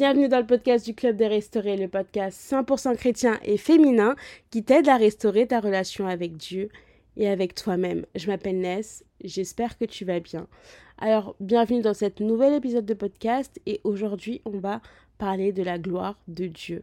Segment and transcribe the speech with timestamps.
[0.00, 4.16] bienvenue dans le podcast du Club des Restaurés, le podcast 100% chrétien et féminin
[4.48, 6.70] qui t'aide à restaurer ta relation avec Dieu
[7.18, 8.06] et avec toi-même.
[8.14, 10.46] Je m'appelle Ness, j'espère que tu vas bien.
[10.96, 14.80] Alors, bienvenue dans cet nouvel épisode de podcast et aujourd'hui, on va
[15.18, 16.82] parler de la gloire de Dieu.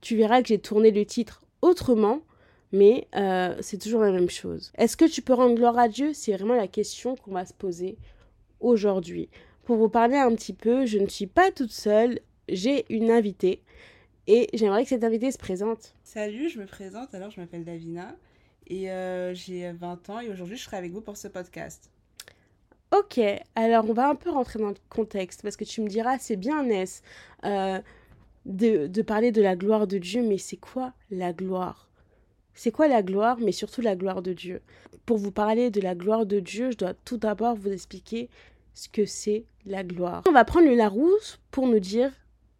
[0.00, 2.18] Tu verras que j'ai tourné le titre autrement,
[2.72, 4.72] mais euh, c'est toujours la même chose.
[4.76, 6.10] Est-ce que tu peux rendre gloire à Dieu?
[6.14, 7.96] C'est vraiment la question qu'on va se poser
[8.58, 9.28] aujourd'hui.
[9.64, 13.62] Pour vous parler un petit peu, je ne suis pas toute seule, j'ai une invitée
[14.26, 15.94] et j'aimerais que cette invitée se présente.
[16.02, 18.14] Salut, je me présente, alors je m'appelle Davina
[18.66, 21.90] et euh, j'ai 20 ans et aujourd'hui je serai avec vous pour ce podcast.
[22.94, 23.18] Ok,
[23.54, 26.36] alors on va un peu rentrer dans le contexte parce que tu me diras, c'est
[26.36, 27.02] bien Ness
[27.44, 27.80] euh,
[28.44, 31.88] de, de parler de la gloire de Dieu, mais c'est quoi la gloire?
[32.52, 34.60] C'est quoi la gloire, mais surtout la gloire de Dieu?
[35.06, 38.28] Pour vous parler de la gloire de Dieu, je dois tout d'abord vous expliquer
[38.74, 40.22] ce que c'est la gloire.
[40.28, 42.12] On va prendre le Larousse pour nous dire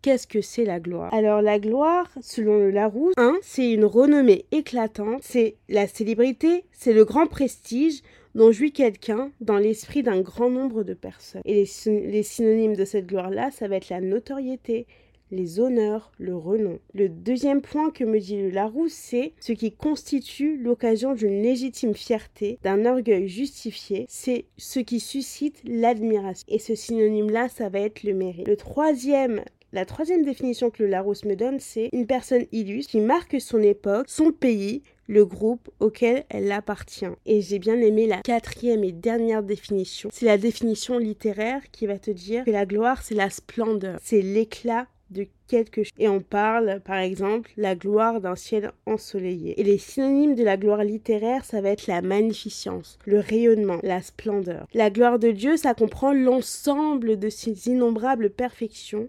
[0.03, 1.13] qu'est-ce que c'est la gloire.
[1.15, 6.93] Alors la gloire, selon le Larousse, 1, c'est une renommée éclatante, c'est la célébrité, c'est
[6.93, 8.03] le grand prestige
[8.35, 11.43] dont jouit quelqu'un dans l'esprit d'un grand nombre de personnes.
[11.45, 14.87] Et les, les synonymes de cette gloire-là, ça va être la notoriété,
[15.31, 16.79] les honneurs, le renom.
[16.93, 21.95] Le deuxième point que me dit le Larousse, c'est ce qui constitue l'occasion d'une légitime
[21.95, 26.47] fierté, d'un orgueil justifié, c'est ce qui suscite l'admiration.
[26.49, 28.47] Et ce synonyme-là, ça va être le mérite.
[28.47, 29.43] Le troisième
[29.75, 33.61] la troisième définition que le Larousse me donne, c'est une personne illustre qui marque son
[33.61, 37.09] époque, son pays, le groupe auquel elle appartient.
[37.27, 40.11] Et j'ai bien aimé la quatrième et dernière définition.
[40.13, 44.23] C'est la définition littéraire qui va te dire que la gloire, c'est la splendeur, c'est
[44.23, 45.93] l'éclat de quelque chose.
[45.99, 49.59] Et on parle, par exemple, la gloire d'un ciel ensoleillé.
[49.59, 54.03] Et les synonymes de la gloire littéraire, ça va être la magnificence, le rayonnement, la
[54.03, 54.67] splendeur.
[54.75, 59.09] La gloire de Dieu, ça comprend l'ensemble de ces innombrables perfections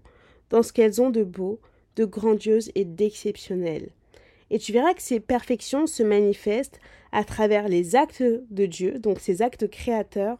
[0.49, 1.59] dans ce qu'elles ont de beau,
[1.97, 3.89] de grandiose et d'exceptionnel.
[4.51, 6.79] Et tu verras que ces perfections se manifestent
[7.11, 10.37] à travers les actes de Dieu, donc ces actes créateurs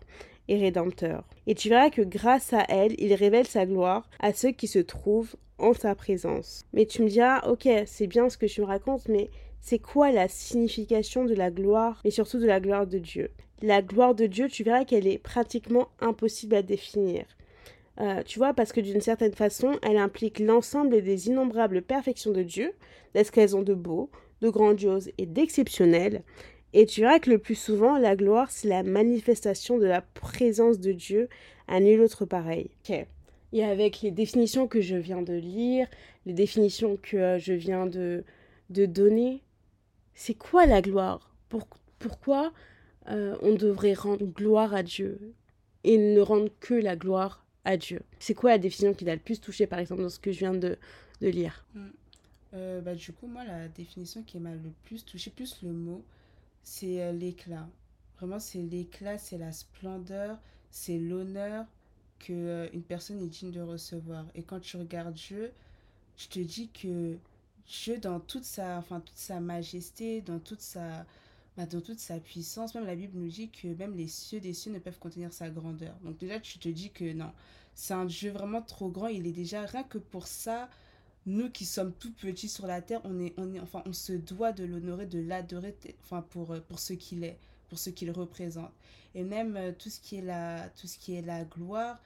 [0.47, 1.23] et rédempteurs.
[1.47, 4.79] Et tu verras que grâce à elles, il révèle sa gloire à ceux qui se
[4.79, 6.66] trouvent en sa présence.
[6.73, 9.29] Mais tu me diras, ok, c'est bien ce que tu me racontes, mais
[9.61, 13.31] c'est quoi la signification de la gloire et surtout de la gloire de Dieu?
[13.61, 17.25] La gloire de Dieu, tu verras qu'elle est pratiquement impossible à définir.
[18.01, 22.44] Euh, tu vois, parce que d'une certaine façon, elle implique l'ensemble des innombrables perfections de
[22.44, 22.73] Dieu,
[23.13, 24.09] d'est-ce qu'elles ont de beau,
[24.41, 26.23] de grandiose et d'exceptionnel.
[26.77, 30.77] Et tu verras que le plus souvent, la gloire, c'est la manifestation de la présence
[30.77, 31.29] de Dieu
[31.69, 32.69] à nul autre pareil.
[32.83, 33.07] Ok.
[33.53, 35.87] Et avec les définitions que je viens de lire,
[36.25, 38.25] les définitions que euh, je viens de,
[38.71, 39.41] de donner,
[40.15, 41.33] c'est quoi la gloire?
[41.97, 42.51] Pourquoi
[43.07, 45.33] euh, on devrait rendre gloire à Dieu
[45.85, 48.01] et ne rendre que la gloire à Dieu?
[48.19, 50.39] C'est quoi la définition qui t'a le plus touché, par exemple, dans ce que je
[50.39, 50.77] viens de,
[51.21, 51.65] de lire?
[51.73, 51.85] Mm.
[52.55, 56.03] euh, bah, Du coup, moi, la définition qui m'a le plus touché, plus le mot,
[56.65, 57.69] c'est l'éclat.
[58.17, 60.37] Vraiment, c'est l'éclat, c'est la splendeur,
[60.71, 61.65] c'est l'honneur,
[62.19, 64.25] que euh, une personne est digne de recevoir.
[64.35, 65.51] Et quand tu regardes Dieu,
[66.17, 67.17] je te dis que
[67.67, 71.05] Dieu, dans toute sa, enfin, toute sa majesté, dans toute sa,
[71.55, 74.53] bah, dans toute sa puissance, même la Bible nous dit que même les cieux des
[74.53, 75.95] cieux ne peuvent contenir sa grandeur.
[76.03, 77.31] Donc déjà, tu te dis que non,
[77.75, 79.07] c'est un Dieu vraiment trop grand.
[79.07, 80.69] Il est déjà, rien que pour ça,
[81.25, 84.13] nous qui sommes tout petits sur la terre, on, est, on, est, enfin, on se
[84.13, 88.11] doit de l'honorer, de l'adorer enfin, pour, euh, pour ce qu'il est, pour ce qu'il
[88.11, 88.71] représente.
[89.15, 91.99] Et même euh, tout ce qui est la, tout ce qui est la gloire,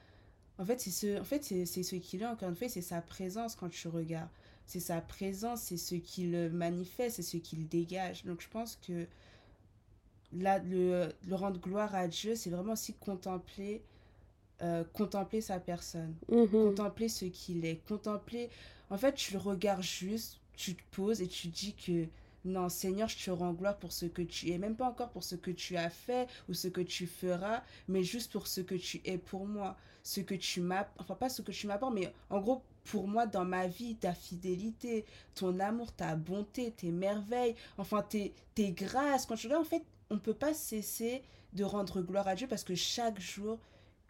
[0.57, 3.01] en fait, c'est ce, en fait, c'est, ce qu'il est, encore une fois, c'est sa
[3.01, 4.29] présence quand tu regardes.
[4.65, 8.23] C'est sa présence, c'est ce qu'il manifeste, c'est ce qu'il dégage.
[8.25, 9.07] Donc, je pense que
[10.33, 13.81] là, le, le rendre gloire à Dieu, c'est vraiment aussi contempler,
[14.61, 16.49] euh, contempler sa personne, mhm.
[16.49, 18.49] contempler ce qu'il est, contempler.
[18.89, 22.07] En fait, tu le regardes juste, tu te poses et tu dis que
[22.45, 25.23] non, Seigneur, je te rends gloire pour ce que tu es, même pas encore pour
[25.23, 28.75] ce que tu as fait ou ce que tu feras, mais juste pour ce que
[28.75, 32.13] tu es pour moi, ce que tu m'as, enfin pas ce que tu m'apportes, mais
[32.29, 35.05] en gros pour moi dans ma vie, ta fidélité,
[35.35, 39.25] ton amour, ta bonté, tes merveilles, enfin tes, tes grâces.
[39.25, 41.21] Quand tu regardes, en fait, on ne peut pas cesser
[41.53, 43.59] de rendre gloire à Dieu parce que chaque jour,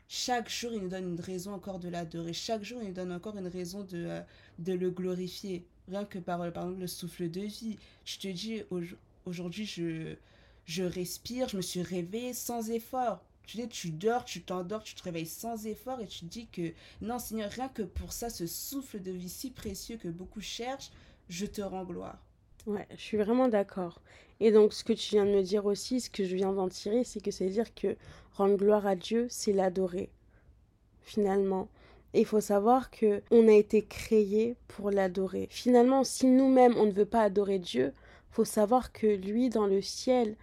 [0.10, 2.34] chaque jour, il nous donne une raison encore de l'adorer.
[2.34, 4.22] Chaque jour, il nous donne encore une raison de, euh,
[4.58, 7.78] de le glorifier rien que par, par exemple le souffle de vie.
[8.06, 8.64] Je te dis,
[9.26, 10.16] aujourd'hui, je,
[10.66, 13.24] je respire, je me suis réveillée sans effort.
[13.46, 16.74] Tu dis, tu dors, tu t'endors, tu te réveilles sans effort et tu dis que
[17.02, 20.92] non, Seigneur, rien que pour ça, ce souffle de vie si précieux que beaucoup cherchent,
[21.30, 22.20] je te rends gloire.
[22.68, 24.02] Ouais, je suis vraiment d'accord.
[24.40, 26.70] Et donc, ce que tu viens de me dire aussi, ce que je viens d'en
[26.70, 27.96] tirer, c'est que c'est dire que
[28.34, 30.10] rendre gloire à Dieu, c'est l'adorer,
[31.02, 31.68] finalement.
[32.14, 35.48] Et il faut savoir que on a été créé pour l'adorer.
[35.52, 37.94] Finalement, si nous-mêmes on ne veut pas adorer Dieu,
[38.32, 40.36] faut savoir que lui dans le ciel,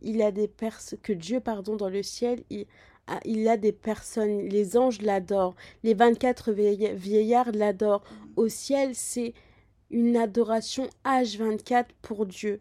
[0.00, 2.66] il a des personnes que Dieu pardon dans le ciel, il
[3.06, 5.54] a, a des personnes, les anges l'adorent,
[5.84, 8.02] les 24 vieillards l'adorent.
[8.36, 9.34] Au ciel, c'est
[9.90, 12.60] une adoration H24 pour Dieu.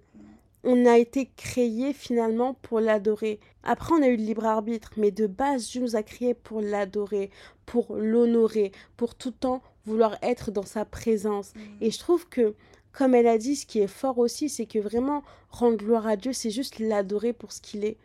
[0.63, 3.39] On a été créé finalement pour l'adorer.
[3.63, 6.61] Après, on a eu le libre arbitre, mais de base, Dieu nous a créés pour
[6.61, 7.31] l'adorer,
[7.65, 11.53] pour l'honorer, pour tout le temps vouloir être dans sa présence.
[11.81, 12.53] Et je trouve que,
[12.91, 16.15] comme elle a dit, ce qui est fort aussi, c'est que vraiment rendre gloire à
[16.15, 17.97] Dieu, c'est juste l'adorer pour ce qu'il est.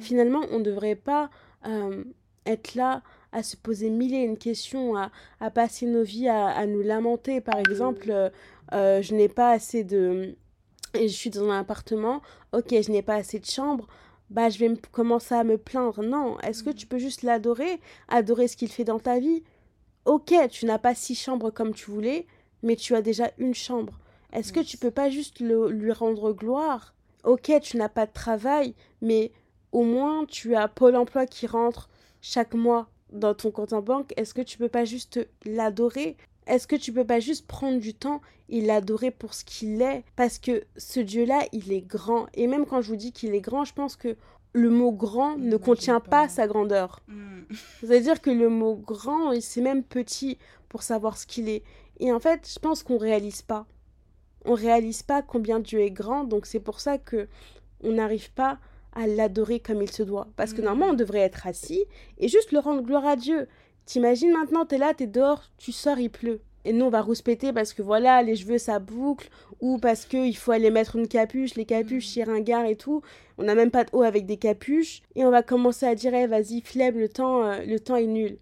[0.00, 1.30] Finalement, on ne devrait pas
[1.66, 2.04] euh,
[2.44, 3.02] être là
[3.32, 6.82] à se poser mille et une questions, à, à passer nos vies à, à nous
[6.82, 7.40] lamenter.
[7.40, 8.28] Par exemple, euh,
[8.72, 10.36] euh, je n'ai pas assez de...
[10.94, 12.20] Et je suis dans un appartement,
[12.52, 13.86] ok, je n'ai pas assez de chambres,
[14.30, 16.02] bah je vais commencer à me plaindre.
[16.02, 19.44] Non, est-ce que tu peux juste l'adorer, adorer ce qu'il fait dans ta vie?
[20.04, 22.26] Ok, tu n'as pas six chambres comme tu voulais,
[22.62, 23.98] mais tu as déjà une chambre.
[24.32, 26.94] Est-ce que tu peux pas juste lui rendre gloire?
[27.24, 29.32] Ok, tu n'as pas de travail, mais
[29.72, 31.88] au moins tu as Pôle emploi qui rentre
[32.20, 34.12] chaque mois dans ton compte en banque.
[34.16, 36.16] Est-ce que tu peux pas juste l'adorer?
[36.50, 40.04] Est-ce que tu peux pas juste prendre du temps et l'adorer pour ce qu'il est?
[40.16, 42.26] Parce que ce Dieu-là, il est grand.
[42.34, 44.16] Et même quand je vous dis qu'il est grand, je pense que
[44.52, 46.28] le mot grand ne contient pas.
[46.28, 47.00] sa grandeur.
[47.80, 50.38] C'est-à-dire que le mot grand, c'est même petit
[50.68, 51.62] pour savoir ce qu'il est.
[52.00, 53.66] Et en fait, je pense qu'on réalise pas.
[54.44, 57.28] On réalise pas combien Dieu est grand, donc c'est pour ça que
[57.82, 58.58] on n'arrive pas
[58.92, 60.28] à l'adorer comme il se doit.
[60.36, 61.84] Parce que normalement, on devrait être assis
[62.18, 63.46] et juste le rendre gloire à Dieu.
[63.86, 66.40] T'imagines maintenant, t'es là, t'es dehors, tu sors, il pleut.
[66.64, 69.30] Et nous, on va rouspéter parce que voilà, les cheveux, ça boucle,
[69.60, 72.28] ou parce qu'il faut aller mettre une capuche, les capuches, chez mm.
[72.28, 73.02] ringard et tout.
[73.38, 75.02] On n'a même pas de haut avec des capuches.
[75.16, 78.06] Et on va commencer à dire, eh, vas-y, flemme, le temps, euh, le temps est
[78.06, 78.38] nul.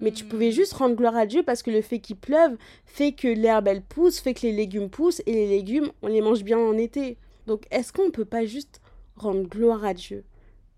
[0.00, 0.52] Mais tu pouvais mm.
[0.52, 2.56] juste rendre gloire à Dieu parce que le fait qu'il pleuve
[2.86, 6.22] fait que l'herbe, elle pousse, fait que les légumes poussent, et les légumes, on les
[6.22, 7.18] mange bien en été.
[7.46, 8.80] Donc, est-ce qu'on ne peut pas juste
[9.16, 10.24] rendre gloire à Dieu?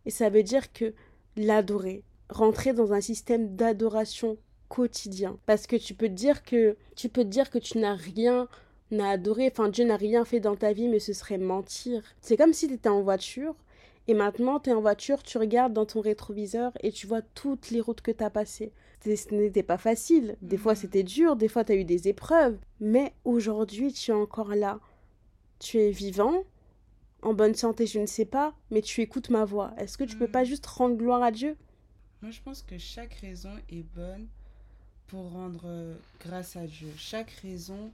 [0.07, 0.93] Et ça veut dire que
[1.37, 4.39] l'adorer, rentrer dans un système d'adoration
[4.69, 5.39] quotidien.
[5.47, 8.49] Parce que tu peux te dire que tu peux te dire que tu n'as rien
[8.99, 12.03] à adorer, enfin Dieu n'a rien fait dans ta vie, mais ce serait mentir.
[12.21, 13.55] C'est comme si tu étais en voiture
[14.09, 17.71] et maintenant tu es en voiture, tu regardes dans ton rétroviseur et tu vois toutes
[17.71, 18.73] les routes que tu as passées.
[19.05, 20.77] Ce n'était pas facile, des fois mm.
[20.77, 24.81] c'était dur, des fois tu as eu des épreuves, mais aujourd'hui tu es encore là.
[25.59, 26.45] Tu es vivant,
[27.23, 29.73] en bonne santé, je ne sais pas, mais tu écoutes ma voix.
[29.79, 30.33] Est-ce que tu peux mm.
[30.33, 31.57] pas juste rendre gloire à Dieu?
[32.23, 34.27] Moi, je pense que chaque raison est bonne
[35.07, 36.93] pour rendre euh, grâce à Dieu.
[36.97, 37.91] Chaque raison,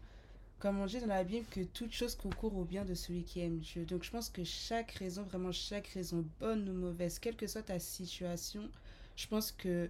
[0.58, 3.40] comme on dit dans la Bible, que toute chose concourt au bien de celui qui
[3.40, 3.84] aime Dieu.
[3.84, 7.62] Donc, je pense que chaque raison, vraiment chaque raison, bonne ou mauvaise, quelle que soit
[7.62, 8.68] ta situation,
[9.16, 9.88] je pense que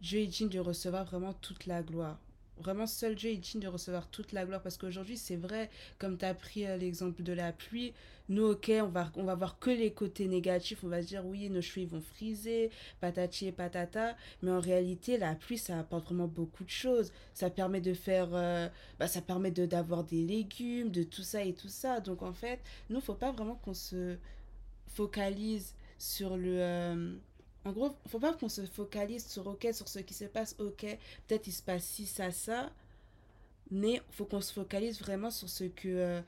[0.00, 2.18] Dieu est digne de recevoir vraiment toute la gloire.
[2.58, 4.62] Vraiment, seul Dieu est digne de recevoir toute la gloire.
[4.62, 7.92] Parce qu'aujourd'hui, c'est vrai, comme tu as pris euh, l'exemple de la pluie,
[8.28, 10.84] nous, ok, on va, on va voir que les côtés négatifs.
[10.84, 12.70] On va se dire, oui, nos cheveux vont friser,
[13.00, 14.16] patati et patata.
[14.42, 17.12] Mais en réalité, la pluie, ça apporte vraiment beaucoup de choses.
[17.34, 18.28] Ça permet de faire.
[18.32, 22.00] Euh, bah, ça permet d'avoir des légumes, de tout ça et tout ça.
[22.00, 22.60] Donc, en fait,
[22.90, 24.16] nous, faut pas vraiment qu'on se
[24.88, 26.60] focalise sur le.
[26.60, 27.12] Euh,
[27.64, 30.98] en gros, faut pas qu'on se focalise sur ok, sur ce qui se passe, ok,
[31.26, 32.72] peut-être il se passe ci, ça, ça,
[33.70, 36.22] mais faut qu'on se focalise vraiment sur ce que, euh,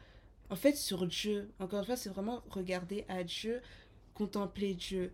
[0.51, 1.51] en fait, sur Dieu.
[1.59, 3.61] Encore une fois, c'est vraiment regarder à Dieu,
[4.15, 5.13] contempler Dieu.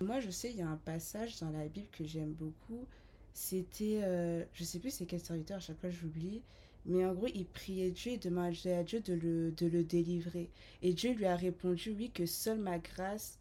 [0.00, 2.86] Moi, je sais, il y a un passage dans la Bible que j'aime beaucoup.
[3.34, 6.42] C'était, euh, je sais plus c'est quel serviteur, à chaque fois j'oublie,
[6.86, 10.48] mais en gros, il priait Dieu et demandait à Dieu de le, de le délivrer.
[10.82, 13.39] Et Dieu lui a répondu, oui, que seule ma grâce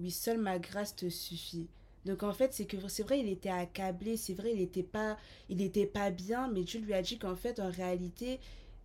[0.00, 1.68] oui, seule ma grâce te suffit.
[2.06, 5.18] Donc en fait, c'est que c'est vrai, il était accablé, c'est vrai, il n'était pas,
[5.48, 8.40] il était pas bien, mais Dieu lui a dit qu'en fait, en réalité,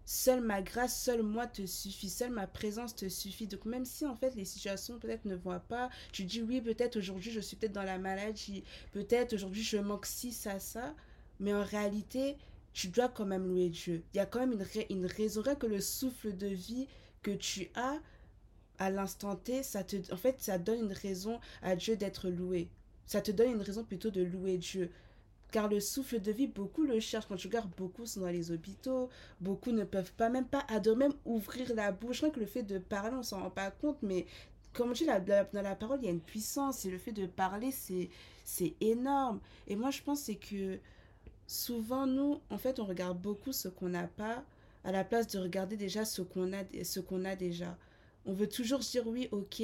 [0.06, 3.48] seule ma grâce, seule moi te suffit, seule ma présence te suffit.
[3.48, 6.98] Donc même si en fait les situations peut-être ne voient pas, tu dis oui, peut-être
[6.98, 10.94] aujourd'hui je suis peut-être dans la maladie, peut-être aujourd'hui je manque ci, ça, ça,
[11.40, 12.38] mais en réalité,
[12.74, 14.04] tu dois quand même louer Dieu.
[14.14, 16.88] Il y a quand même une, une raison, que le souffle de vie
[17.24, 17.98] que tu as,
[18.80, 22.70] à l'instant T, ça te, en fait, ça donne une raison à Dieu d'être loué.
[23.06, 24.92] Ça te donne une raison plutôt de louer Dieu.
[25.52, 27.28] Car le souffle de vie, beaucoup le cherchent.
[27.28, 29.10] Quand tu regardes, beaucoup sont dans les hôpitaux.
[29.40, 32.22] Beaucoup ne peuvent pas, même pas adorer, même ouvrir la bouche.
[32.22, 34.26] Je que le fait de parler, on s'en rend pas compte, mais
[34.74, 36.86] comme je dis, dans la parole, il y a une puissance.
[36.86, 38.10] Et le fait de parler, c'est,
[38.44, 39.40] c'est énorme.
[39.68, 40.80] Et moi, je pense c'est que
[41.48, 44.44] souvent, nous, en fait, on regarde beaucoup ce qu'on n'a pas
[44.84, 47.78] à la place de regarder déjà ce qu'on a, ce qu'on a déjà
[48.26, 49.62] on veut toujours dire oui, ok,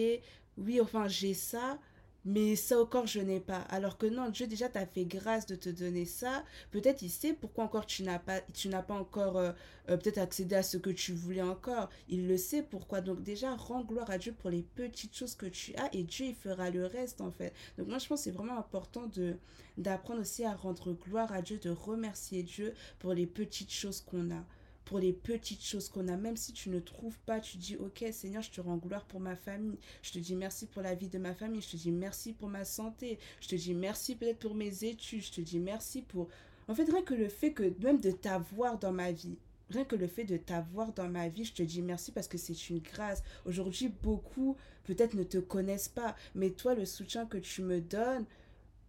[0.57, 1.79] oui, enfin j'ai ça,
[2.25, 3.61] mais ça encore je n'ai pas.
[3.69, 6.43] Alors que non, Dieu déjà t'a fait grâce de te donner ça.
[6.71, 9.51] Peut-être il sait pourquoi encore tu n'as pas, tu n'as pas encore euh,
[9.89, 11.89] euh, peut-être accédé à ce que tu voulais encore.
[12.09, 13.01] Il le sait pourquoi.
[13.01, 16.27] Donc déjà, rends gloire à Dieu pour les petites choses que tu as et Dieu
[16.27, 17.53] il fera le reste en fait.
[17.77, 19.35] Donc moi je pense c'est vraiment important de
[19.77, 24.29] d'apprendre aussi à rendre gloire à Dieu, de remercier Dieu pour les petites choses qu'on
[24.31, 24.45] a
[24.85, 26.17] pour les petites choses qu'on a.
[26.17, 29.19] Même si tu ne trouves pas, tu dis, ok Seigneur, je te rends gloire pour
[29.19, 29.77] ma famille.
[30.01, 31.61] Je te dis merci pour la vie de ma famille.
[31.61, 33.19] Je te dis merci pour ma santé.
[33.39, 35.23] Je te dis merci peut-être pour mes études.
[35.23, 36.27] Je te dis merci pour...
[36.67, 39.37] En fait, rien que le fait que même de t'avoir dans ma vie,
[39.69, 42.37] rien que le fait de t'avoir dans ma vie, je te dis merci parce que
[42.37, 43.23] c'est une grâce.
[43.45, 48.25] Aujourd'hui, beaucoup peut-être ne te connaissent pas, mais toi, le soutien que tu me donnes,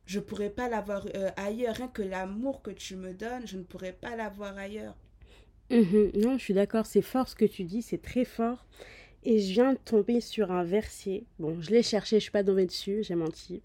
[0.06, 1.76] je ne pourrais pas l'avoir euh, ailleurs.
[1.76, 4.96] Rien que l'amour que tu me donnes, je ne pourrais pas l'avoir ailleurs.
[5.72, 6.12] Mhm.
[6.16, 8.66] Non, je suis d'accord, c'est fort ce que tu dis, c'est très fort.
[9.24, 11.24] Et je viens de tomber sur un verset.
[11.38, 13.62] Bon, je l'ai cherché, je suis pas tombée dessus, j'ai menti.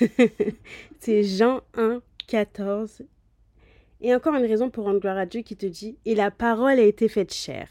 [0.98, 3.02] c'est Jean 1, 14.
[4.02, 6.78] Et encore une raison pour rendre gloire à Dieu qui te dit Et la parole
[6.78, 7.68] a été faite chair,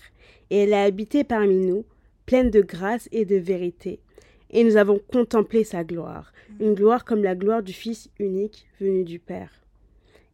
[0.50, 1.86] et elle a habité parmi nous,
[2.26, 4.00] pleine de grâce et de vérité.
[4.50, 9.04] Et nous avons contemplé sa gloire, une gloire comme la gloire du Fils unique venu
[9.04, 9.52] du Père.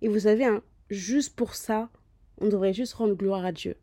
[0.01, 1.89] Et vous savez, hein, juste pour ça,
[2.39, 3.75] on devrait juste rendre gloire à Dieu.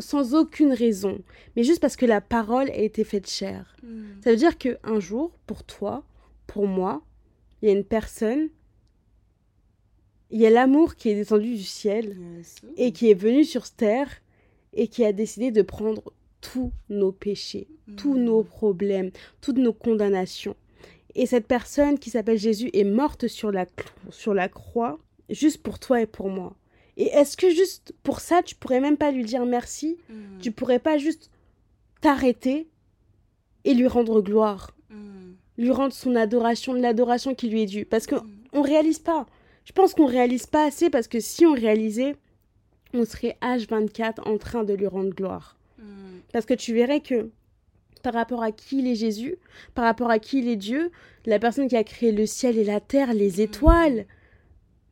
[0.00, 1.18] Sans aucune raison.
[1.56, 3.76] Mais juste parce que la parole a été faite chère.
[3.82, 4.20] Mm.
[4.22, 6.04] Ça veut dire qu'un jour, pour toi,
[6.46, 7.02] pour moi,
[7.62, 8.48] il y a une personne,
[10.30, 12.16] il y a l'amour qui est descendu du ciel
[12.76, 14.10] et qui est venu sur terre
[14.74, 18.24] et qui a décidé de prendre tous nos péchés, tous mm.
[18.24, 19.10] nos problèmes,
[19.40, 20.56] toutes nos condamnations.
[21.14, 23.66] Et cette personne qui s'appelle Jésus est morte sur la,
[24.10, 24.98] sur la croix
[25.30, 26.54] juste pour toi et pour moi.
[26.98, 30.40] Et est-ce que juste pour ça, tu pourrais même pas lui dire merci hmm.
[30.42, 31.30] Tu pourrais pas juste
[32.00, 32.68] t'arrêter
[33.64, 35.32] et lui rendre gloire hmm.
[35.56, 38.30] Lui rendre son adoration, l'adoration qui lui est due Parce qu'on hmm.
[38.52, 39.26] on réalise pas.
[39.64, 42.16] Je pense qu'on réalise pas assez parce que si on réalisait,
[42.92, 45.54] on serait H24 en train de lui rendre gloire.
[46.32, 47.30] Parce que tu verrais que
[48.02, 49.36] par rapport à qui il est Jésus,
[49.74, 50.90] par rapport à qui il est Dieu,
[51.26, 54.06] la personne qui a créé le ciel et la terre, les étoiles,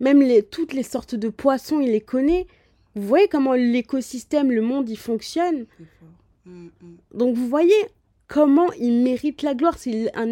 [0.01, 2.47] même les, toutes les sortes de poissons, il les connaît.
[2.95, 5.67] Vous voyez comment l'écosystème, le monde, il fonctionne.
[6.45, 6.97] Mm, mm.
[7.15, 7.75] Donc vous voyez
[8.29, 9.79] comment il mérite la gloire.
[9.79, 10.27] C'est un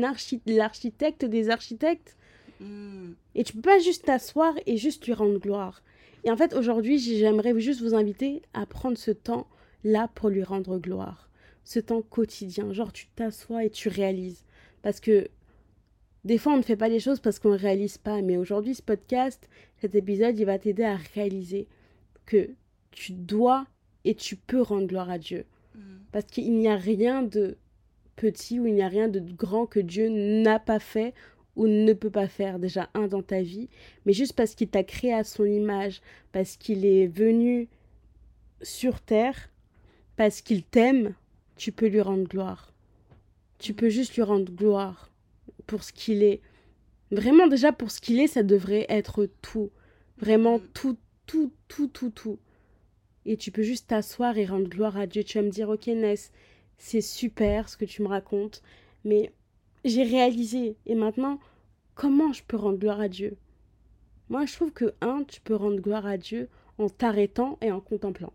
[0.47, 2.17] l'architecte des architectes.
[2.61, 3.13] Mm.
[3.35, 5.83] Et tu peux pas juste t'asseoir et juste lui rendre gloire.
[6.25, 9.47] Et en fait, aujourd'hui, j'aimerais juste vous inviter à prendre ce temps
[9.83, 11.29] là pour lui rendre gloire.
[11.65, 12.73] Ce temps quotidien.
[12.73, 14.45] Genre, tu t'assois et tu réalises.
[14.83, 15.29] Parce que
[16.25, 18.23] des fois, on ne fait pas les choses parce qu'on ne réalise pas.
[18.23, 19.49] Mais aujourd'hui, ce podcast,
[19.81, 21.69] cet épisode, il va t'aider à réaliser
[22.25, 22.51] que
[22.91, 23.67] tu dois
[24.05, 25.45] et tu peux rendre gloire à Dieu.
[25.75, 25.81] Mm.
[26.13, 27.59] Parce qu'il n'y a rien de
[28.17, 31.13] petit ou il n'y a rien de grand que Dieu n'a pas fait
[31.57, 32.59] ou ne peut pas faire.
[32.59, 33.69] Déjà, un dans ta vie.
[34.07, 36.01] Mais juste parce qu'il t'a créé à son image,
[36.33, 37.69] parce qu'il est venu
[38.63, 39.51] sur terre,
[40.17, 41.15] parce qu'il t'aime,
[41.57, 42.73] tu peux lui rendre gloire.
[43.59, 45.11] Tu peux juste lui rendre gloire
[45.67, 46.41] pour ce qu'il est.
[47.11, 49.71] Vraiment, déjà, pour ce qu'il est, ça devrait être tout.
[50.19, 50.69] Vraiment mm.
[50.75, 52.39] tout, tout, tout, tout, tout.
[53.27, 55.25] Et tu peux juste t'asseoir et rendre gloire à Dieu.
[55.25, 56.33] Tu vas me dire, ok, Ness,
[56.79, 58.63] c'est super ce que tu me racontes,
[59.05, 59.33] mais
[59.85, 60.77] j'ai réalisé.
[60.87, 61.41] Et maintenant,
[61.95, 63.37] comment je peux rendre gloire à Dieu?
[64.29, 67.81] Moi, je trouve que, un, tu peux rendre gloire à Dieu en t'arrêtant et en
[67.81, 68.33] contemplant.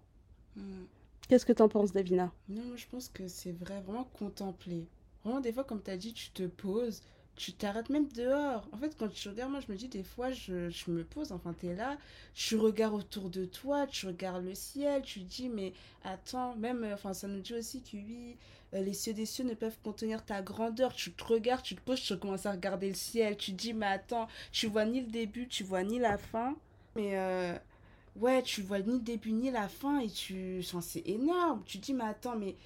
[0.56, 0.86] Mm.
[1.28, 2.32] Qu'est-ce que t'en penses, Davina?
[2.48, 4.88] Non, je pense que c'est vrai, vraiment contempler.
[5.24, 7.04] Vraiment, des fois, comme tu as dit, tu te poses,
[7.40, 8.68] tu t'arrêtes même dehors.
[8.74, 11.32] En fait, quand tu regardes, moi, je me dis, des fois, je, je me pose,
[11.32, 11.98] enfin, tu es là,
[12.34, 15.72] tu regardes autour de toi, tu regardes le ciel, tu dis, mais
[16.04, 18.36] attends, même, euh, enfin, ça nous dit aussi que oui,
[18.74, 20.94] euh, les cieux des cieux ne peuvent contenir ta grandeur.
[20.94, 23.86] Tu te regardes, tu te poses, tu commences à regarder le ciel, tu dis, mais
[23.88, 26.58] attends, tu vois ni le début, tu vois ni la fin.
[26.98, 27.58] Mais, euh,
[28.18, 31.64] ouais, tu vois ni le début ni la fin, et tu, enfin, c'est énorme.
[31.66, 32.58] Tu dis, mais attends, mais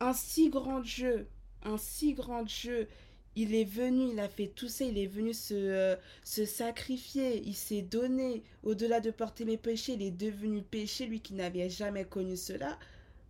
[0.00, 1.28] un si grand Dieu,
[1.64, 2.88] un si grand Dieu,
[3.34, 7.42] il est venu, il a fait tout ça, il est venu se, euh, se sacrifier,
[7.46, 11.70] il s'est donné, au-delà de porter mes péchés, il est devenu péché, lui qui n'avait
[11.70, 12.78] jamais connu cela.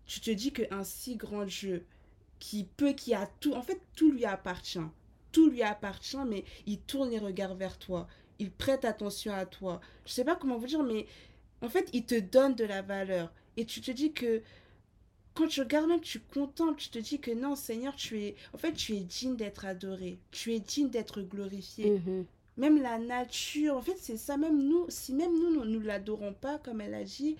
[0.06, 1.84] Tu te dis qu'un si grand Dieu,
[2.40, 4.80] qui peut, qui a tout, en fait, tout lui appartient.
[5.30, 8.08] Tout lui appartient, mais il tourne les regards vers toi.
[8.40, 9.80] Il prête attention à toi.
[10.04, 11.06] Je sais pas comment vous dire, mais
[11.62, 13.32] en fait, il te donne de la valeur.
[13.56, 14.42] Et tu te dis que
[15.34, 18.58] quand tu regardes même, tu contentes, tu te dis que non, Seigneur, tu es, en
[18.58, 21.90] fait, tu es digne d'être adoré, tu es digne d'être glorifié.
[21.90, 22.26] Mhm.
[22.58, 26.34] Même la nature, en fait, c'est ça, même nous, si même nous, nous ne l'adorons
[26.34, 27.36] pas, comme elle a dit,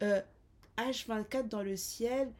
[0.00, 2.30] H24 euh, dans le ciel,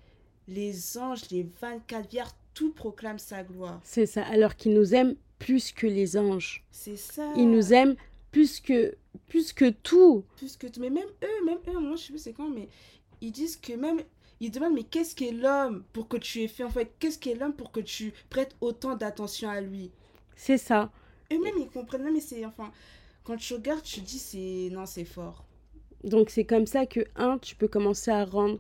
[0.46, 3.80] les anges, les 24 vierges, tout proclame sa gloire.
[3.82, 6.64] C'est ça, alors qu'il nous aime plus que les anges.
[6.70, 7.32] C'est ça.
[7.36, 7.96] Il nous aime
[8.30, 8.94] plus que,
[9.26, 10.24] plus que tout.
[10.36, 10.80] Plus que tout.
[10.80, 12.68] Mais même eux, même eux, moi je sais plus c'est quand, mais
[13.20, 14.00] ils disent que même.
[14.42, 17.36] Ils demandent, mais qu'est-ce qu'est l'homme pour que tu aies fait En fait, qu'est-ce qu'est
[17.36, 19.92] l'homme pour que tu prêtes autant d'attention à lui?
[20.34, 20.90] C'est ça.
[21.32, 22.02] Eux-mêmes, ils comprennent.
[22.02, 22.44] Non, mais c'est.
[22.44, 22.72] Enfin,
[23.22, 24.68] quand tu regardes, tu dis, c'est.
[24.74, 25.44] Non, c'est fort.
[26.02, 28.58] Donc c'est comme ça que, un, tu peux commencer à rendre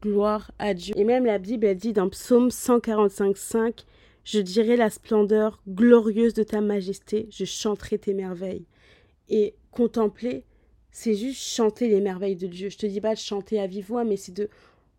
[0.00, 0.94] gloire à Dieu.
[0.96, 3.84] Et même la Bible, elle dit dans Psaume 145, 5,
[4.22, 8.66] Je dirai la splendeur glorieuse de ta majesté, je chanterai tes merveilles.
[9.28, 10.44] Et contempler,
[10.92, 12.70] c'est juste chanter les merveilles de Dieu.
[12.70, 14.48] Je te dis pas de chanter à vive voix, mais c'est de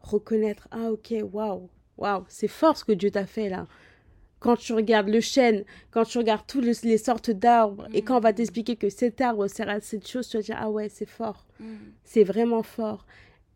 [0.02, 3.68] reconnaître, ah ok, waouh, waouh, c'est fort ce que Dieu t'a fait là.
[4.40, 8.22] Quand tu regardes le chêne, quand tu regardes toutes les sortes d'arbres, et quand on
[8.22, 11.10] va t'expliquer que cet arbre sert à cette chose, tu vas dire, ah ouais, c'est
[11.10, 11.46] fort.
[11.60, 11.66] Mm.
[12.06, 13.06] C'est vraiment fort.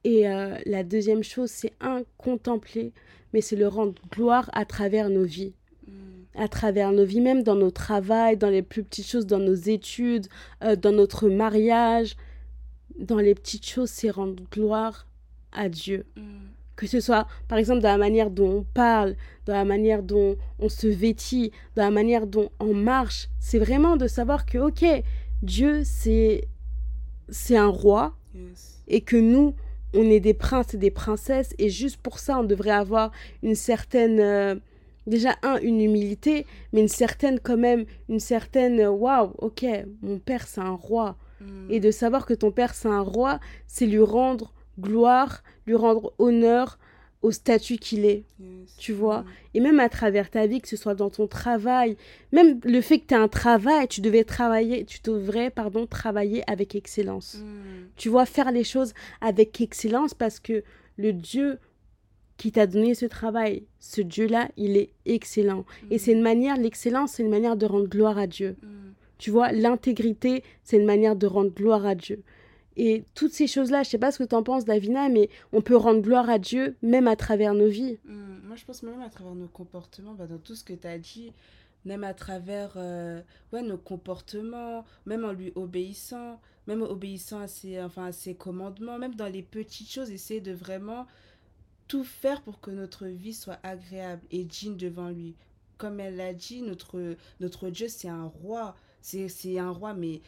[0.03, 2.91] Et euh, la deuxième chose, c'est un, contempler,
[3.31, 5.53] mais c'est le rendre gloire à travers nos vies.
[5.87, 5.93] Mm.
[6.35, 9.53] À travers nos vies, même dans nos travails, dans les plus petites choses, dans nos
[9.53, 10.27] études,
[10.65, 12.17] euh, dans notre mariage.
[12.99, 15.07] Dans les petites choses, c'est rendre gloire
[15.55, 16.05] à Dieu.
[16.15, 16.21] Mm.
[16.75, 20.37] Que ce soit, par exemple, dans la manière dont on parle, dans la manière dont
[20.59, 23.29] on se vêtit, dans la manière dont on marche.
[23.39, 24.83] C'est vraiment de savoir que, ok,
[25.43, 26.47] Dieu, c'est,
[27.29, 28.81] c'est un roi Yes.
[28.87, 29.53] et que nous,
[29.93, 33.11] on est des princes et des princesses et juste pour ça, on devrait avoir
[33.43, 34.19] une certaine...
[34.19, 34.55] euh,
[35.05, 38.79] déjà, un, une humilité, mais une certaine quand même, une certaine...
[38.79, 39.63] euh, Waouh, ok,
[40.01, 41.15] mon père, c'est un roi.
[41.41, 41.67] Mm.
[41.69, 46.13] Et de savoir que ton père, c'est un roi, c'est lui rendre gloire, lui rendre
[46.17, 46.77] honneur
[47.21, 48.75] au statut qu'il est, Yes.
[48.77, 49.21] tu vois.
[49.21, 49.25] Mm.
[49.53, 51.95] Et même à travers ta vie, que ce soit dans ton travail,
[52.33, 56.43] même le fait que tu as un travail, tu devais travailler, tu devrais, pardon, travailler
[56.51, 57.37] avec excellence.
[57.39, 57.87] Mm.
[57.95, 60.63] Tu vois, faire les choses avec excellence parce que
[60.97, 61.59] le Dieu
[62.35, 65.65] qui t'a donné ce travail, ce Dieu-là, il est excellent.
[65.91, 68.57] Et c'est une manière, l'excellence, c'est une manière de rendre gloire à Dieu.
[68.61, 68.67] Mm.
[69.17, 72.21] Tu vois, l'intégrité, c'est une manière de rendre gloire à Dieu.
[72.75, 75.61] Et toutes ces choses-là, je sais pas ce que tu en penses, Davina, mais on
[75.61, 77.99] peut rendre gloire à Dieu même à travers nos vies.
[78.05, 78.47] Mm.
[78.47, 80.97] Moi, je pense même à travers nos comportements, bah, dans tout ce que tu as
[80.97, 81.33] dit,
[81.85, 87.81] même à travers euh, ouais, nos comportements, même en lui obéissant, même obéissant à ses,
[87.81, 91.07] enfin, à ses commandements, même dans les petites choses, essayer de vraiment
[91.87, 95.35] tout faire pour que notre vie soit agréable et digne devant lui.
[95.77, 98.75] Comme elle l'a dit, notre, notre Dieu, c'est un roi.
[99.01, 100.21] C'est un roi, mais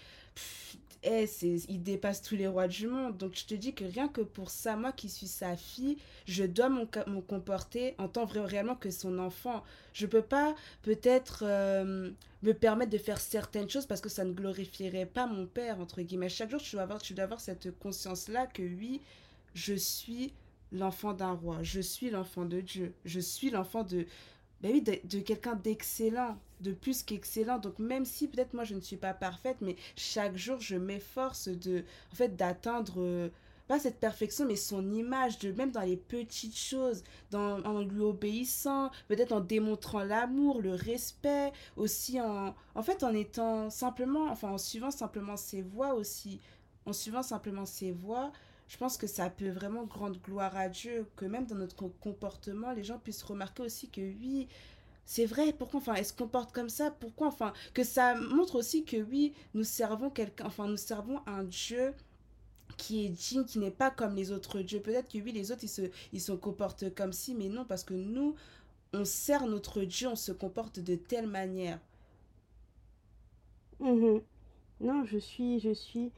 [1.06, 3.18] eh, c'est, il dépasse tous les rois du monde.
[3.18, 6.44] Donc je te dis que rien que pour ça, moi qui suis sa fille, je
[6.44, 9.64] dois me comporter en tant réellement que son enfant.
[9.94, 12.12] Je peux pas peut-être euh,
[12.44, 16.02] me permettre de faire certaines choses parce que ça ne glorifierait pas mon père, entre
[16.02, 16.30] guillemets.
[16.30, 19.02] Chaque jour, tu dois avoir, tu dois avoir cette conscience-là que oui,
[19.54, 20.34] je suis
[20.72, 24.06] l'enfant d'un roi, je suis l'enfant de Dieu, je suis l'enfant de,
[24.66, 27.60] ben oui, de, de quelqu'un d'excellent, de plus qu'excellent.
[27.60, 31.50] Donc même si peut-être moi je ne suis pas parfaite, mais chaque jour je m'efforce
[31.50, 33.30] de, en fait, d'atteindre euh,
[33.68, 38.02] pas cette perfection, mais son image, de même dans les petites choses, dans, en lui
[38.02, 44.50] obéissant, peut-être en démontrant l'amour, le respect, aussi en, en fait, en étant simplement, enfin,
[44.50, 46.40] en suivant simplement ses voies aussi,
[46.88, 48.32] en suivant simplement ses voies,
[48.68, 51.92] je pense que ça peut vraiment rendre gloire à Dieu, que même dans notre com-
[52.02, 54.48] comportement, les gens puissent remarquer aussi que oui,
[55.06, 58.86] c'est vrai, pourquoi enfin, elle se comporte comme ça, pourquoi enfin, que ça montre aussi
[58.86, 61.94] que oui, nous servons quelqu'un, enfin, nous servons un Dieu
[62.78, 64.82] qui est digne, qui n'est pas comme les autres dieux.
[64.82, 67.84] Peut-être que oui, les autres, ils se, ils se comportent comme si, mais non, parce
[67.84, 68.36] que nous,
[68.94, 71.80] on sert notre Dieu, on se comporte de telle manière.
[73.80, 74.22] Mhm.
[74.82, 76.12] Non, je suis, je suis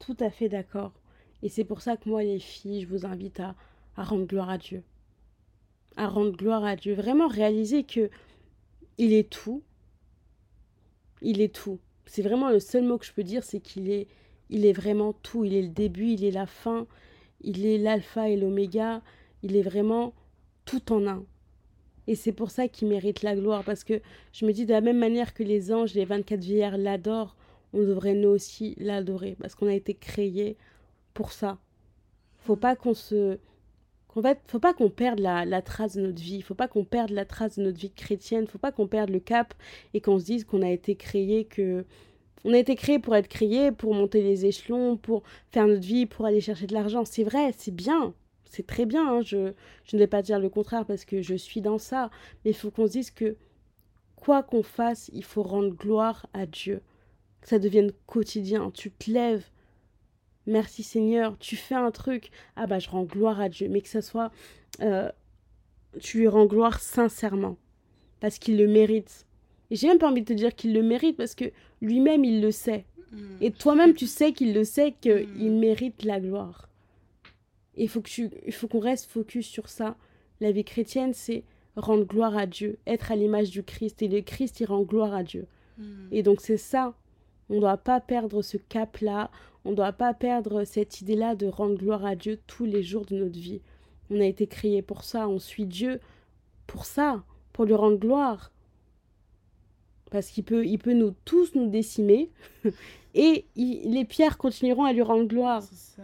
[0.00, 0.92] tout à fait d'accord.
[1.42, 3.54] Et c'est pour ça que moi, les filles, je vous invite à,
[3.96, 4.82] rendre gloire à Dieu.
[5.96, 6.94] À rendre gloire à Dieu.
[6.94, 8.10] Vraiment réaliser que
[8.98, 9.62] il est tout.
[11.22, 11.78] Il est tout.
[12.06, 14.08] C'est vraiment le seul mot que je peux dire, c'est qu'il est,
[14.50, 15.44] il est vraiment tout.
[15.44, 16.86] Il est le début, il est la fin,
[17.40, 19.02] il est l'alpha et l'oméga.
[19.42, 20.14] Il est vraiment
[20.64, 21.24] tout en un.
[22.08, 24.00] Et c'est pour ça qu'il mérite la gloire, parce que
[24.32, 27.36] je me dis de la même manière que les anges, les 24 vieillards l'adorent,
[27.74, 30.56] on devrait nous aussi l'adorer, parce qu'on a été créés
[31.14, 31.58] pour ça.
[32.38, 33.38] Faut pas qu'on se...
[34.08, 37.10] qu'en fait, faut pas qu'on perde la, trace de notre vie, faut pas qu'on perde
[37.10, 39.54] la trace de notre vie chrétienne, faut pas qu'on perde le cap
[39.94, 41.84] et qu'on se dise qu'on a été créé que...
[42.44, 46.06] On a été créé pour être créé, pour monter les échelons, pour faire notre vie,
[46.06, 47.04] pour aller chercher de l'argent.
[47.04, 49.06] C'est vrai, c'est bien, c'est très bien.
[49.16, 49.52] hein, Je,
[49.84, 52.10] je ne vais pas dire le contraire parce que je suis dans ça.
[52.44, 53.36] Mais il faut qu'on se dise que
[54.16, 56.80] quoi qu'on fasse, il faut rendre gloire à Dieu.
[57.40, 58.70] Que ça devienne quotidien.
[58.72, 59.50] Tu te lèves.
[60.48, 61.36] Merci Seigneur.
[61.38, 62.30] Tu fais un truc.
[62.56, 63.68] Ah bah je rends gloire à Dieu.
[63.68, 64.30] Mais que ça soit...
[64.80, 65.08] euh,
[66.00, 67.56] tu lui rends gloire sincèrement.
[68.20, 69.26] Parce qu'il le mérite.
[69.70, 71.44] Et j'ai même pas envie de te dire qu'il le mérite parce que
[71.82, 72.84] lui-même, il le sait.
[73.12, 73.16] Mm.
[73.42, 75.58] Et toi-même, tu sais qu'il le sait, qu'il Mm.
[75.58, 76.68] mérite la gloire.
[77.76, 79.96] Et il faut que tu, il faut qu'on reste focus sur ça.
[80.40, 81.44] La vie chrétienne, c'est
[81.76, 84.02] rendre gloire à Dieu, être à l'image du Christ.
[84.02, 85.46] Et le Christ, il rend gloire à Dieu.
[85.78, 85.84] Mm.
[86.12, 86.94] Et donc c'est ça.
[87.50, 89.30] On ne doit pas perdre ce cap-là.
[89.64, 93.04] On ne doit pas perdre cette idée-là de rendre gloire à Dieu tous les jours
[93.04, 93.60] de notre vie.
[94.10, 95.28] On a été créé pour ça.
[95.28, 96.00] On suit Dieu
[96.66, 98.50] pour ça, pour lui rendre gloire.
[100.10, 102.30] Parce qu'il peut, il peut nous tous nous décimer.
[103.14, 105.62] et il- les pierres continueront à lui rendre gloire.
[105.62, 106.02] C'est ça.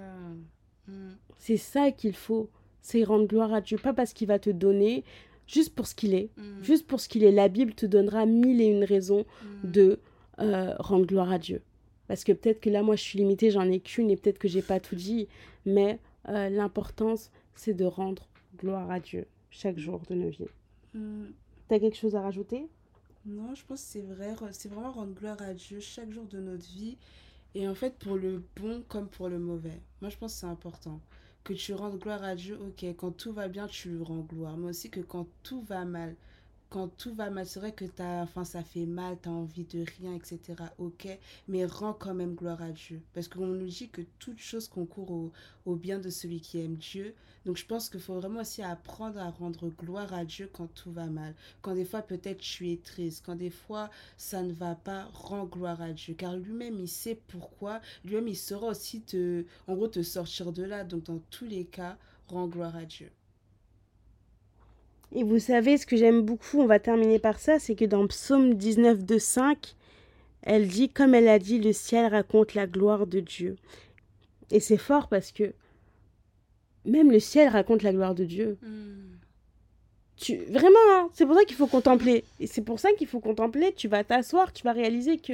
[0.88, 1.12] Mm.
[1.38, 2.50] C'est ça qu'il faut.
[2.82, 3.78] C'est rendre gloire à Dieu.
[3.78, 5.04] Pas parce qu'il va te donner,
[5.46, 6.28] juste pour ce qu'il est.
[6.36, 6.62] Mm.
[6.62, 7.32] Juste pour ce qu'il est.
[7.32, 9.24] La Bible te donnera mille et une raisons
[9.64, 9.70] Mm.
[9.70, 10.00] de
[10.40, 11.62] euh, rendre gloire à Dieu.
[12.08, 14.48] Parce que peut-être que là, moi, je suis limitée, j'en ai qu'une et peut-être que
[14.48, 15.28] j'ai pas tout dit,
[15.64, 20.48] mais euh, l'importance, c'est de rendre gloire à Dieu chaque jour de nos vies.
[20.94, 21.26] Mm.
[21.68, 22.66] T'as quelque chose à rajouter?
[23.26, 26.40] Non, je pense que c'est vrai, c'est vraiment rendre gloire à Dieu chaque jour de
[26.40, 26.98] notre vie.
[27.54, 29.80] Et en fait, pour le bon comme pour le mauvais.
[30.00, 31.00] Moi, je pense que c'est important.
[31.42, 34.56] Que tu rendes gloire à Dieu, ok, quand tout va bien, tu lui rends gloire.
[34.56, 36.16] Mais aussi que quand tout va mal,
[36.74, 39.84] quand tout va mal, c'est vrai que t'as, enfin, ça fait mal, t'as envie de
[39.96, 40.40] rien, etc.
[40.78, 41.06] Ok,
[41.46, 43.00] mais rends quand même gloire à Dieu.
[43.12, 45.32] Parce qu'on nous dit que toute chose concourt au,
[45.66, 47.14] au bien de celui qui aime Dieu.
[47.46, 50.90] Donc je pense qu'il faut vraiment aussi apprendre à rendre gloire à Dieu quand tout
[50.90, 51.36] va mal.
[51.62, 55.44] Quand des fois peut-être tu es triste, quand des fois ça ne va pas, rends
[55.44, 56.14] gloire à Dieu.
[56.14, 60.64] Car lui-même il sait pourquoi, lui-même il saura aussi te, en gros te sortir de
[60.64, 60.82] là.
[60.82, 63.12] Donc dans tous les cas, rends gloire à Dieu.
[65.12, 68.06] Et vous savez, ce que j'aime beaucoup, on va terminer par ça, c'est que dans
[68.06, 69.74] Psaume 19, 2, 5,
[70.42, 73.56] elle dit, comme elle a dit, le ciel raconte la gloire de Dieu.
[74.50, 75.54] Et c'est fort parce que
[76.84, 78.58] même le ciel raconte la gloire de Dieu.
[80.16, 80.36] Tu...
[80.50, 82.24] Vraiment, hein, c'est pour ça qu'il faut contempler.
[82.40, 83.72] Et c'est pour ça qu'il faut contempler.
[83.72, 85.32] Tu vas t'asseoir, tu vas réaliser que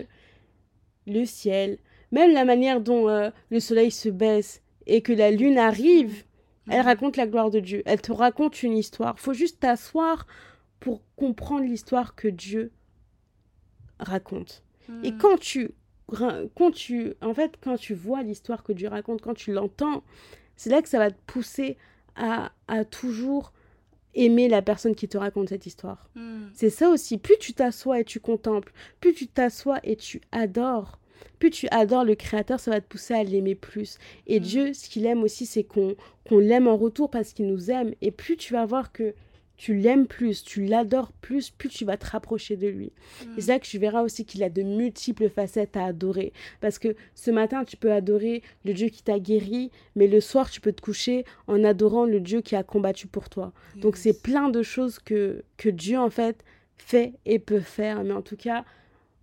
[1.06, 1.78] le ciel,
[2.12, 6.24] même la manière dont euh, le soleil se baisse et que la lune arrive,
[6.70, 7.82] elle raconte la gloire de Dieu.
[7.84, 9.18] Elle te raconte une histoire.
[9.18, 10.26] faut juste t'asseoir
[10.78, 12.72] pour comprendre l'histoire que Dieu
[13.98, 14.64] raconte.
[15.04, 15.70] Et quand tu,
[16.56, 20.02] quand tu, en fait, quand tu vois l'histoire que Dieu raconte, quand tu l'entends,
[20.56, 21.76] c'est là que ça va te pousser
[22.16, 23.52] à, à toujours
[24.14, 26.10] aimer la personne qui te raconte cette histoire.
[26.14, 26.48] Mm.
[26.54, 27.18] C'est ça aussi.
[27.18, 30.98] Plus tu t'assois et tu contemples, plus tu t'assois et tu adores,
[31.38, 33.98] plus tu adores le Créateur, ça va te pousser à l'aimer plus.
[34.26, 34.42] Et Mm.
[34.42, 35.94] Dieu, ce qu'il aime aussi, c'est qu'on
[36.28, 37.92] qu'on l'aime en retour parce qu'il nous aime.
[38.02, 39.14] Et plus tu vas voir que
[39.56, 42.92] tu l'aimes plus, tu l'adores plus, plus tu vas te rapprocher de lui.
[43.26, 43.38] Mm.
[43.38, 46.32] Et c'est là que tu verras aussi qu'il a de multiples facettes à adorer.
[46.60, 50.50] Parce que ce matin, tu peux adorer le Dieu qui t'a guéri, mais le soir,
[50.50, 53.52] tu peux te coucher en adorant le Dieu qui a combattu pour toi.
[53.76, 56.42] Donc c'est plein de choses que, que Dieu, en fait,
[56.78, 58.02] fait et peut faire.
[58.02, 58.64] Mais en tout cas,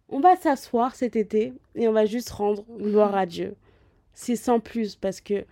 [0.10, 3.56] on va s'asseoir cet été et on va juste rendre gloire à Dieu.
[4.13, 5.46] C'est sans plus parce que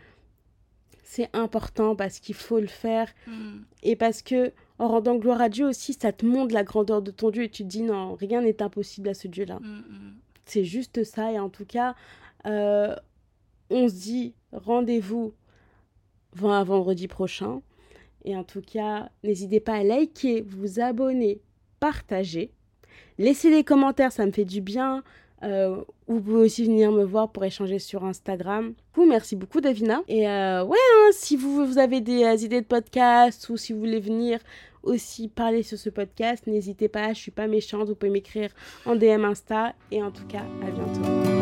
[1.03, 3.59] c'est important, parce qu'il faut le faire Mm.
[3.83, 7.11] et parce que en rendant gloire à Dieu aussi, ça te montre la grandeur de
[7.11, 9.59] ton Dieu et tu te dis non, rien n'est impossible à ce Dieu-là.
[9.59, 10.13] Mm, mm.
[10.45, 11.95] C'est juste ça et en tout cas,
[12.45, 12.95] euh,
[13.69, 15.33] on se dit rendez-vous
[16.43, 17.61] à vendredi prochain.
[18.25, 21.39] Et en tout cas, n'hésitez pas à liker, vous abonner,
[21.79, 22.51] partager.
[23.17, 25.03] Laissez des commentaires, ça me fait du bien.
[25.43, 28.73] Euh, vous pouvez aussi venir me voir pour échanger sur Instagram.
[28.93, 30.01] Vous, merci beaucoup, Davina.
[30.07, 33.73] Et euh, ouais, hein, si vous, vous avez des euh, idées de podcast ou si
[33.73, 34.39] vous voulez venir
[34.83, 38.49] aussi parler sur ce podcast, n'hésitez pas, je suis pas méchante, vous pouvez m'écrire
[38.85, 39.73] en DM Insta.
[39.91, 41.34] Et en tout cas, à bientôt.